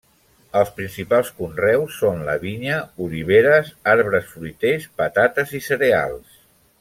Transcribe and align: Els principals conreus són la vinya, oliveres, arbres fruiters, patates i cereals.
Els 0.59 0.69
principals 0.77 1.27
conreus 1.41 1.99
són 2.05 2.23
la 2.29 2.35
vinya, 2.45 2.79
oliveres, 3.07 3.69
arbres 3.97 4.25
fruiters, 4.33 4.89
patates 5.03 5.55
i 5.61 5.67
cereals. 5.71 6.45